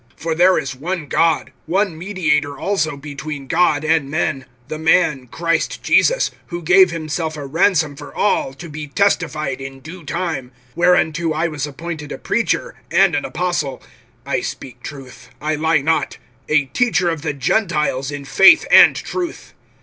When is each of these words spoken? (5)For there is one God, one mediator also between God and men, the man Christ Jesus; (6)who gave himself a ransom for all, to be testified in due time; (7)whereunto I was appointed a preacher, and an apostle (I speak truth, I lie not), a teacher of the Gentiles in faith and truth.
(5)For 0.19 0.35
there 0.35 0.57
is 0.57 0.73
one 0.75 1.05
God, 1.05 1.51
one 1.67 1.95
mediator 1.95 2.57
also 2.57 2.97
between 2.97 3.45
God 3.45 3.83
and 3.85 4.09
men, 4.09 4.45
the 4.67 4.79
man 4.79 5.27
Christ 5.27 5.83
Jesus; 5.83 6.31
(6)who 6.49 6.63
gave 6.63 6.89
himself 6.89 7.37
a 7.37 7.45
ransom 7.45 7.95
for 7.95 8.11
all, 8.15 8.51
to 8.55 8.67
be 8.67 8.87
testified 8.87 9.61
in 9.61 9.79
due 9.79 10.03
time; 10.03 10.53
(7)whereunto 10.75 11.35
I 11.35 11.47
was 11.49 11.67
appointed 11.67 12.11
a 12.11 12.17
preacher, 12.17 12.73
and 12.89 13.13
an 13.13 13.25
apostle 13.25 13.79
(I 14.25 14.41
speak 14.41 14.81
truth, 14.81 15.29
I 15.39 15.53
lie 15.53 15.81
not), 15.81 16.17
a 16.49 16.65
teacher 16.65 17.09
of 17.11 17.21
the 17.21 17.33
Gentiles 17.33 18.09
in 18.09 18.25
faith 18.25 18.65
and 18.71 18.95
truth. 18.95 19.53